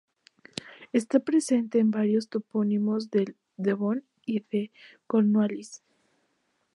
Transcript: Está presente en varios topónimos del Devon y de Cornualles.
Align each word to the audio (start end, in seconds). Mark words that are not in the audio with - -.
Está 0.93 1.19
presente 1.19 1.77
en 1.77 1.91
varios 1.91 2.27
topónimos 2.27 3.11
del 3.11 3.35
Devon 3.57 4.03
y 4.25 4.39
de 4.39 4.71
Cornualles. 5.05 5.83